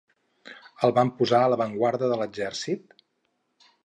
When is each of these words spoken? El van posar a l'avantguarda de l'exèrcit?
El 0.87 0.93
van 0.99 1.11
posar 1.19 1.41
a 1.47 1.51
l'avantguarda 1.53 2.09
de 2.13 2.17
l'exèrcit? 2.21 2.97